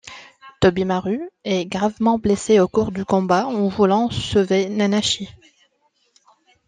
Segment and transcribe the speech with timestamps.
[0.59, 5.29] Tobimaru est gravement blessé au cours du combat en voulant sauver Nanashi.